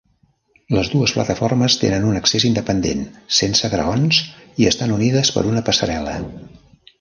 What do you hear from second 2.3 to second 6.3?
independent sense graons i estan unides per una passarel·la.